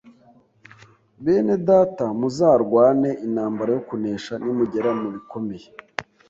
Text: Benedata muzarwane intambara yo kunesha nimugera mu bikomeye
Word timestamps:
Benedata 1.23 2.05
muzarwane 2.19 3.09
intambara 3.25 3.69
yo 3.75 3.81
kunesha 3.89 4.33
nimugera 4.43 4.89
mu 5.01 5.07
bikomeye 5.15 5.67